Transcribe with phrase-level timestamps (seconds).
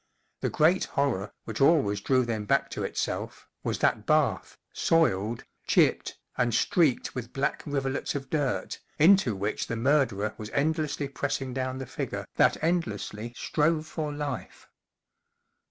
[0.39, 6.17] The great horror, which always drew them back to itself, was that bath, soiled, chipped,
[6.39, 11.77] and streaked with black rivulets of dirt, into which the murderer was endlessly pressing down
[11.77, 14.67] the figure that endlessly strove for life.